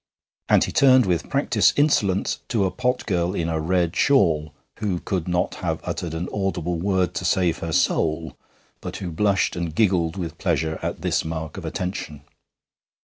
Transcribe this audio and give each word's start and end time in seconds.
and 0.49 0.63
he 0.63 0.71
turned 0.71 1.05
with 1.05 1.29
practised 1.29 1.77
insolence 1.77 2.39
to 2.47 2.65
a 2.65 2.71
pot 2.71 3.05
girl 3.05 3.35
in 3.35 3.47
a 3.47 3.59
red 3.59 3.95
shawl 3.95 4.51
who 4.79 4.99
could 4.99 5.27
not 5.27 5.53
have 5.61 5.79
uttered 5.83 6.15
an 6.15 6.27
audible 6.33 6.79
word 6.79 7.13
to 7.13 7.23
save 7.23 7.59
her 7.59 7.71
soul, 7.71 8.35
but 8.81 8.97
who 8.97 9.11
blushed 9.11 9.55
and 9.55 9.75
giggled 9.75 10.17
with 10.17 10.39
pleasure 10.39 10.79
at 10.81 11.01
this 11.01 11.23
mark 11.23 11.55
of 11.55 11.65
attention. 11.65 12.23